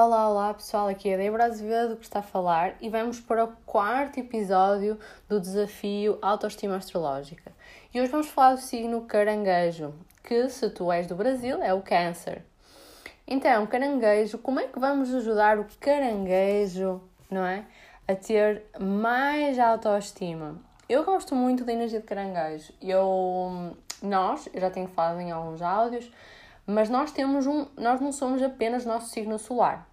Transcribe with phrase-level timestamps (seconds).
[0.00, 3.52] Olá, olá pessoal, aqui é Débora Azevedo que está a falar e vamos para o
[3.66, 4.96] quarto episódio
[5.28, 7.50] do desafio Autoestima Astrológica.
[7.92, 9.92] E hoje vamos falar do signo caranguejo,
[10.22, 12.44] que se tu és do Brasil é o câncer.
[13.26, 17.64] Então, caranguejo, como é que vamos ajudar o caranguejo, não é?
[18.06, 20.62] A ter mais autoestima.
[20.88, 22.72] Eu gosto muito da energia de caranguejo.
[22.80, 26.08] Eu, nós, eu já tenho falado em alguns áudios,
[26.64, 29.87] mas nós temos um, nós não somos apenas nosso signo solar.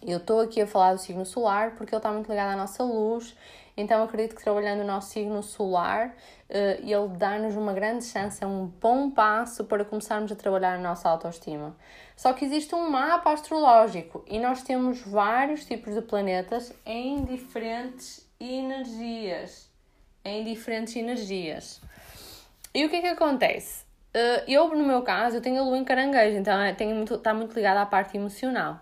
[0.00, 2.82] Eu estou aqui a falar do signo solar porque ele está muito ligado à nossa
[2.82, 3.36] luz,
[3.76, 8.46] então acredito que trabalhando o nosso signo solar, uh, ele dá-nos uma grande chance, é
[8.46, 11.76] um bom passo para começarmos a trabalhar a nossa autoestima.
[12.16, 18.28] Só que existe um mapa astrológico e nós temos vários tipos de planetas em diferentes
[18.40, 19.70] energias.
[20.24, 21.80] Em diferentes energias.
[22.74, 23.84] E o que é que acontece?
[24.14, 27.32] Uh, eu, no meu caso, eu tenho a lua em caranguejo, então tenho muito, está
[27.32, 28.80] muito ligada à parte emocional.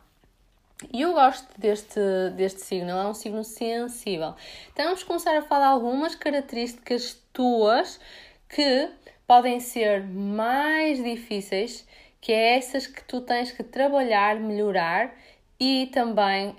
[0.92, 2.00] E eu gosto deste,
[2.36, 4.34] deste signo, ele é um signo sensível.
[4.73, 8.00] Então vamos começar a falar algumas características tuas
[8.48, 8.88] que
[9.26, 11.87] podem ser mais difíceis,
[12.20, 15.14] que é essas que tu tens que trabalhar, melhorar
[15.59, 16.56] e também uh,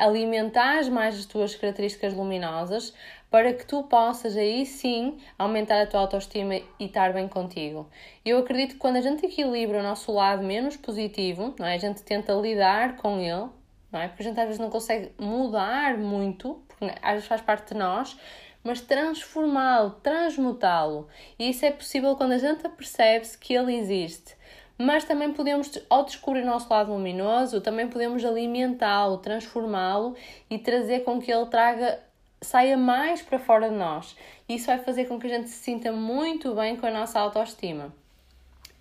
[0.00, 2.94] alimentar mais as tuas características luminosas
[3.30, 7.88] para que tu possas aí sim aumentar a tua autoestima e estar bem contigo.
[8.24, 11.74] Eu acredito que quando a gente equilibra o nosso lado menos positivo, não é?
[11.74, 13.48] a gente tenta lidar com ele,
[13.92, 14.08] não é?
[14.08, 17.78] porque a gente às vezes não consegue mudar muito, porque às vezes faz parte de
[17.78, 18.18] nós,
[18.64, 21.08] mas transformá-lo, transmutá-lo.
[21.38, 24.36] E isso é possível quando a gente percebe-se que ele existe.
[24.76, 30.16] Mas também podemos, ao descobrir o nosso lado luminoso, também podemos alimentá-lo, transformá-lo
[30.48, 32.00] e trazer com que ele traga
[32.42, 34.16] saia mais para fora de nós.
[34.48, 37.92] Isso vai fazer com que a gente se sinta muito bem com a nossa autoestima.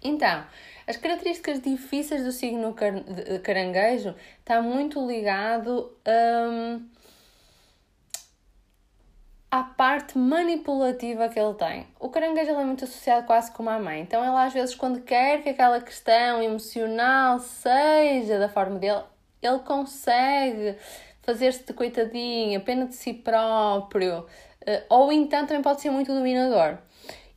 [0.01, 0.45] Então,
[0.87, 2.93] as características difíceis do signo car
[3.43, 6.87] caranguejo está muito ligado um,
[9.51, 11.87] à parte manipulativa que ele tem.
[11.99, 15.43] O caranguejo é muito associado quase como a mãe, então ele às vezes quando quer
[15.43, 19.03] que aquela questão emocional seja da forma dele,
[19.41, 20.77] ele consegue
[21.21, 24.25] fazer-se de coitadinha, pena de si próprio,
[24.65, 26.77] eh, ou então também pode ser muito dominador.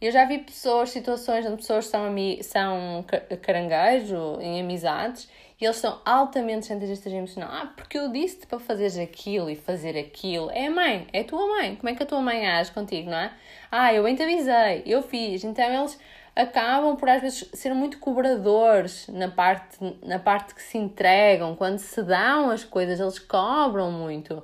[0.00, 2.12] Eu já vi pessoas, situações onde pessoas são,
[2.43, 3.04] são
[3.41, 5.28] caranguejo em amizades
[5.60, 7.53] e eles são altamente chantagistas emocionais.
[7.54, 10.50] Ah, porque eu disse-te para fazeres aquilo e fazer aquilo.
[10.50, 11.76] É a mãe, é a tua mãe.
[11.76, 13.32] Como é que a tua mãe age contigo, não é?
[13.70, 15.44] Ah, eu bem te avisei, eu fiz.
[15.44, 15.97] Então eles
[16.34, 21.78] acabam por às vezes ser muito cobradores na parte, na parte que se entregam, quando
[21.78, 24.43] se dão as coisas, eles cobram muito.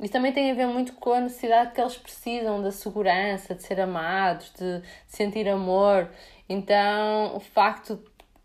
[0.00, 3.62] Isso também tem a ver muito com a necessidade que eles precisam da segurança, de
[3.62, 6.10] ser amados, de sentir amor.
[6.48, 7.98] Então, o facto,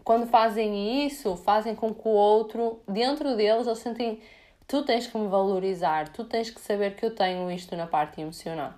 [0.03, 4.21] quando fazem isso, fazem com que o outro, dentro deles, eles sentem
[4.67, 8.21] tu tens que me valorizar, tu tens que saber que eu tenho isto na parte
[8.21, 8.75] emocional.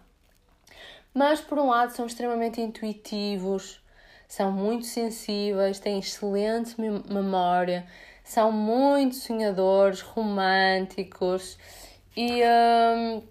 [1.14, 3.81] Mas, por um lado, são extremamente intuitivos,
[4.32, 7.86] são muito sensíveis, têm excelente memória,
[8.24, 11.58] são muito sonhadores, românticos
[12.16, 13.22] e um,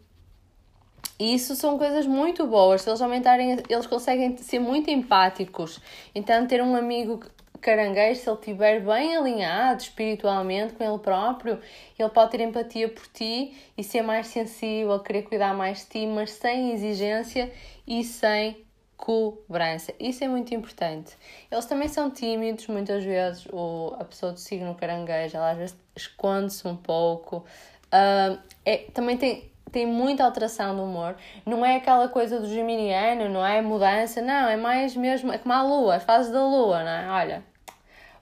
[1.18, 2.82] isso são coisas muito boas.
[2.82, 5.80] Se eles aumentarem, eles conseguem ser muito empáticos.
[6.14, 7.24] Então, ter um amigo
[7.62, 11.60] caranguejo, se ele estiver bem alinhado espiritualmente com ele próprio,
[11.98, 16.06] ele pode ter empatia por ti e ser mais sensível, querer cuidar mais de ti,
[16.06, 17.50] mas sem exigência
[17.86, 18.68] e sem
[19.00, 19.94] cobrança.
[19.98, 21.16] Isso é muito importante.
[21.50, 25.76] Eles também são tímidos, muitas vezes o, a pessoa do signo caranguejo, ela às vezes
[25.96, 27.38] esconde-se um pouco.
[27.86, 31.16] Uh, é, também tem, tem muita alteração do humor.
[31.46, 35.54] Não é aquela coisa do geminiano, não é mudança, não, é mais mesmo, é como
[35.54, 37.10] a lua, as fases da lua, não é?
[37.10, 37.44] Olha,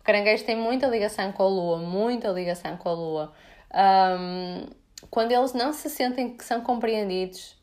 [0.01, 3.33] o caranguejo tem muita ligação com a lua, muita ligação com a lua.
[3.75, 4.67] Um,
[5.11, 7.58] quando eles não se sentem que são compreendidos,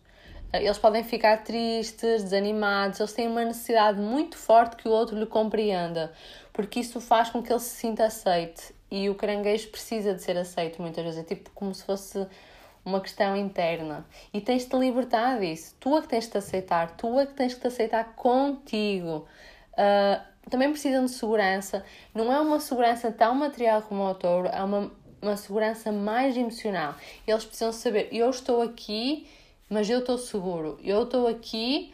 [0.54, 5.26] eles podem ficar tristes, desanimados, eles têm uma necessidade muito forte que o outro lhe
[5.26, 6.12] compreenda,
[6.54, 10.38] porque isso faz com que ele se sinta aceite e o caranguejo precisa de ser
[10.38, 12.26] aceito muitas vezes, é tipo como se fosse
[12.86, 16.38] uma questão interna e tens de te libertar disso, tu é que tens de te
[16.38, 19.28] aceitar, tu é que tens de te aceitar contigo.
[19.74, 21.84] Uh, também precisam de segurança,
[22.14, 24.92] não é uma segurança tão material como o touro, é uma,
[25.22, 26.96] uma segurança mais emocional.
[27.26, 29.28] Eles precisam saber: eu estou aqui
[29.70, 31.94] mas eu estou seguro, eu estou aqui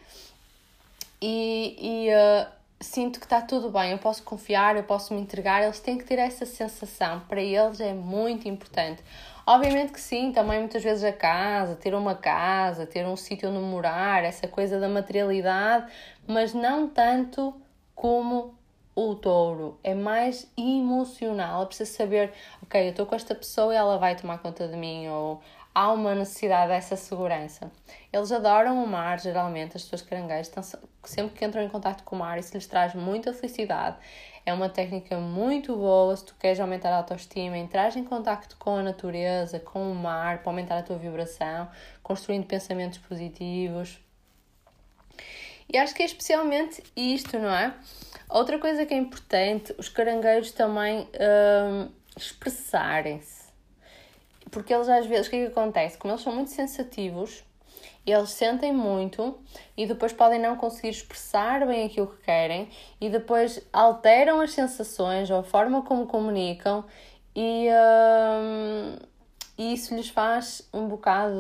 [1.22, 2.48] e, e uh,
[2.80, 6.04] sinto que está tudo bem, eu posso confiar, eu posso me entregar, eles têm que
[6.04, 9.04] ter essa sensação, para eles é muito importante.
[9.46, 13.60] Obviamente que sim, também muitas vezes a casa, ter uma casa, ter um sítio onde
[13.60, 15.92] morar, essa coisa da materialidade,
[16.28, 17.54] mas não tanto
[17.96, 18.56] como
[18.96, 19.80] o touro.
[19.84, 22.32] É mais emocional, ela precisa saber,
[22.64, 25.42] ok, eu estou com esta pessoa e ela vai tomar conta de mim, ou
[25.74, 27.72] há uma necessidade dessa segurança.
[28.12, 30.64] Eles adoram o mar, geralmente, as pessoas caranguejos, estão,
[31.04, 33.98] sempre que entram em contato com o mar, isso lhes traz muita felicidade.
[34.46, 38.76] É uma técnica muito boa se tu queres aumentar a autoestima, entrar em contato com
[38.78, 41.70] a natureza, com o mar, para aumentar a tua vibração,
[42.02, 44.00] construindo pensamentos positivos.
[45.72, 47.74] E acho que é especialmente isto, não é?
[48.28, 53.41] Outra coisa que é importante, os caranguejos também hum, expressarem-se.
[54.52, 55.98] Porque eles às vezes, o que é que acontece?
[55.98, 57.44] Como eles são muito sensativos,
[58.06, 59.40] eles sentem muito
[59.78, 62.70] e depois podem não conseguir expressar bem aquilo que querem
[63.00, 66.84] e depois alteram as sensações ou a forma como comunicam
[67.36, 68.98] e, hum,
[69.58, 71.36] e isso lhes faz um bocado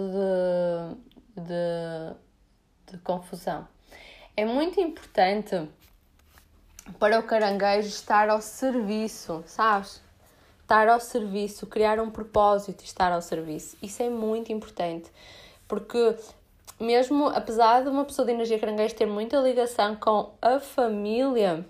[1.35, 3.67] de, de, de confusão.
[4.37, 5.67] É muito importante
[6.99, 10.01] para o caranguejo estar ao serviço, sabes?
[10.71, 13.75] Estar ao serviço, criar um propósito e estar ao serviço.
[13.83, 15.11] Isso é muito importante,
[15.67, 16.15] porque
[16.79, 21.65] mesmo apesar de uma pessoa de energia caranguejo ter muita ligação com a família,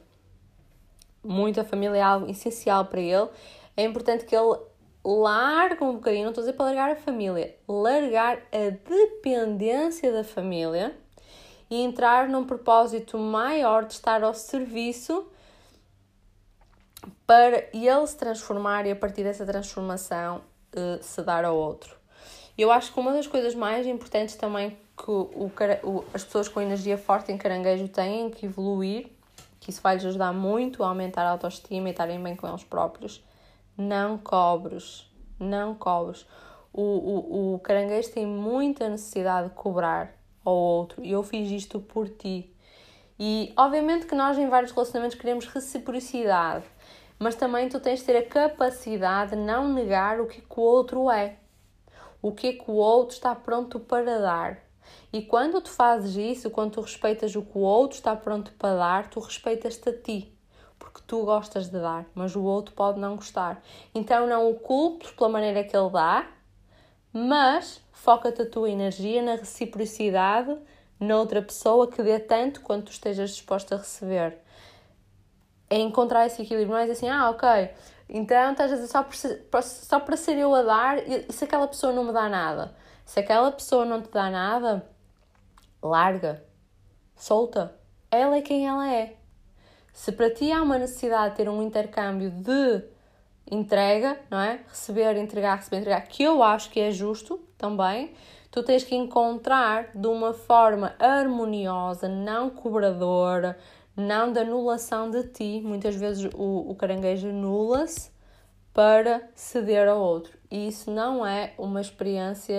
[1.23, 3.27] muita família é algo essencial para ele,
[3.75, 4.55] é importante que ele
[5.03, 10.23] largue um bocadinho, não estou a dizer para largar a família, largar a dependência da
[10.23, 10.95] família
[11.71, 15.25] e entrar num propósito maior de estar ao serviço
[17.31, 20.41] para ele se transformar e a partir dessa transformação
[20.75, 21.95] uh, se dar ao outro.
[22.57, 25.49] Eu acho que uma das coisas mais importantes também que o,
[25.81, 29.07] o, as pessoas com energia forte em caranguejo têm que evoluir,
[29.61, 32.65] que isso vai lhes ajudar muito a aumentar a autoestima e estarem bem com eles
[32.65, 33.23] próprios,
[33.77, 36.25] não cobres, não cobres.
[36.73, 41.79] O, o, o caranguejo tem muita necessidade de cobrar ao outro e eu fiz isto
[41.79, 42.53] por ti.
[43.17, 46.65] E obviamente que nós em vários relacionamentos queremos reciprocidade,
[47.21, 50.63] mas também tu tens de ter a capacidade de não negar o que, que o
[50.63, 51.35] outro é,
[52.19, 54.57] o que, que o outro está pronto para dar.
[55.13, 58.75] E quando tu fazes isso, quando tu respeitas o que o outro está pronto para
[58.75, 60.35] dar, tu respeitas-te a ti,
[60.79, 63.61] porque tu gostas de dar, mas o outro pode não gostar.
[63.93, 66.27] Então não o culpes pela maneira que ele dá,
[67.13, 70.57] mas foca-te a tua energia na reciprocidade
[70.99, 74.39] noutra pessoa que dê tanto quanto tu estejas disposto a receber.
[75.71, 77.47] É encontrar esse equilíbrio, não é assim, ah, ok,
[78.09, 79.03] então estás a dizer só
[79.49, 82.75] para, só para ser eu a dar e se aquela pessoa não me dá nada?
[83.05, 84.85] Se aquela pessoa não te dá nada,
[85.81, 86.43] larga,
[87.15, 87.73] solta.
[88.11, 89.15] Ela é quem ela é.
[89.93, 92.83] Se para ti há uma necessidade de ter um intercâmbio de
[93.49, 94.59] entrega, não é?
[94.67, 98.13] Receber, entregar, receber, entregar, que eu acho que é justo também,
[98.49, 103.57] tu tens que encontrar de uma forma harmoniosa, não cobradora,
[104.01, 105.61] não de anulação de ti.
[105.63, 108.11] Muitas vezes o, o caranguejo anula-se
[108.73, 110.37] para ceder ao outro.
[110.49, 112.55] E isso não é uma experiência.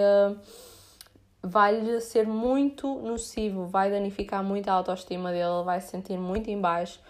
[1.42, 6.60] Vai-lhe ser muito nocivo, vai danificar muito a autoestima dele, vai se sentir muito em
[6.60, 7.00] baixo.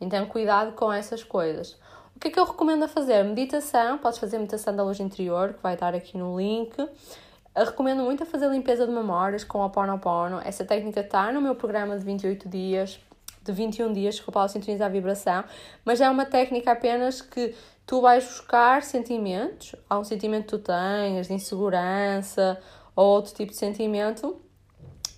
[0.00, 1.76] Então, cuidado com essas coisas
[2.22, 3.24] que é que eu recomendo a fazer?
[3.24, 6.72] Meditação, podes fazer meditação da luz interior, que vai estar aqui no link.
[6.78, 10.40] Eu recomendo muito a fazer limpeza de memórias com o Oponopono.
[10.44, 13.00] Essa técnica está no meu programa de 28 dias,
[13.42, 15.44] de 21 dias, que eu posso sintonizar a vibração,
[15.84, 17.54] mas é uma técnica apenas que
[17.86, 22.60] tu vais buscar sentimentos, há um sentimento que tu tens, de insegurança
[22.94, 24.40] ou outro tipo de sentimento,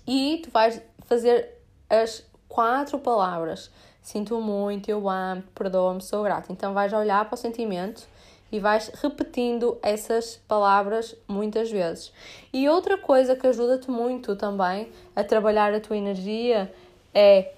[0.06, 3.70] e tu vais fazer as quatro palavras
[4.04, 6.52] sinto muito, eu amo, perdoa-me, sou grata.
[6.52, 8.06] Então vais olhar para o sentimento
[8.52, 12.12] e vais repetindo essas palavras muitas vezes.
[12.52, 16.72] E outra coisa que ajuda-te muito também a trabalhar a tua energia
[17.14, 17.54] é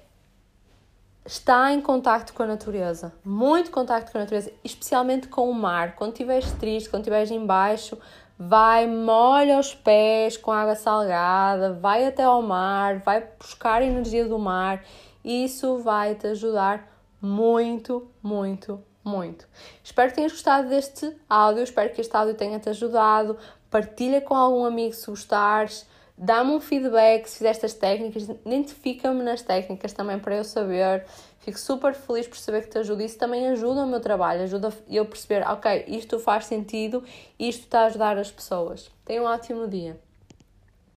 [1.26, 5.96] estar em contacto com a natureza, muito contacto com a natureza, especialmente com o mar.
[5.96, 7.98] Quando estiveres triste, quando estiveres em baixo,
[8.38, 14.24] vai, molha os pés com água salgada, vai até ao mar, vai buscar a energia
[14.26, 14.82] do mar
[15.26, 16.88] isso vai te ajudar
[17.20, 19.48] muito, muito, muito.
[19.82, 23.36] Espero que tenhas gostado deste áudio, espero que este áudio tenha te ajudado.
[23.68, 25.84] Partilha com algum amigo se gostares.
[26.18, 31.04] Dá-me um feedback se fizeste as técnicas, identifica-me nas técnicas também para eu saber.
[31.40, 33.04] Fico super feliz por saber que te ajuda.
[33.04, 37.04] Isso também ajuda o meu trabalho, ajuda eu perceber, ok, isto faz sentido,
[37.38, 38.90] isto está a ajudar as pessoas.
[39.04, 40.05] Tenha um ótimo dia.